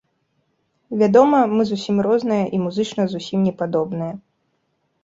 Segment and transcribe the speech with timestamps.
[1.01, 4.13] Вядома, мы зусім розныя і музычна зусім не падобныя.